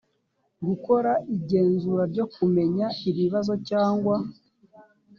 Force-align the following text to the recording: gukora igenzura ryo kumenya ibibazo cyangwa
gukora 0.67 1.11
igenzura 1.35 2.03
ryo 2.11 2.25
kumenya 2.33 2.87
ibibazo 3.09 3.53
cyangwa 3.69 4.15